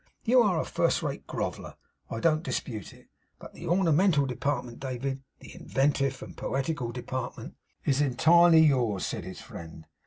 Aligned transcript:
You 0.23 0.41
are 0.41 0.59
a 0.59 0.65
first 0.65 1.03
rate 1.03 1.27
groveller. 1.27 1.75
I 2.09 2.19
don't 2.19 2.41
dispute 2.41 2.91
it. 2.91 3.07
But 3.37 3.53
the 3.53 3.67
ornamental 3.67 4.25
department, 4.25 4.79
David; 4.79 5.21
the 5.37 5.53
inventive 5.53 6.23
and 6.23 6.35
poetical 6.35 6.91
department' 6.91 7.55
'Is 7.85 8.01
entirely 8.01 8.61
yours,' 8.61 9.05
said 9.05 9.25
his 9.25 9.41
friend. 9.41 9.85